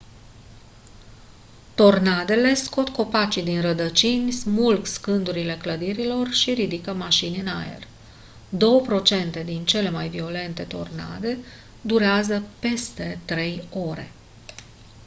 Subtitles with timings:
[1.75, 7.87] tornadele scot copacii din rădăcini smulg scândurile clădirilor și ridică mașini în aer
[8.49, 11.37] două procente din cele mai violente tornade
[11.81, 14.11] durează peste trei ore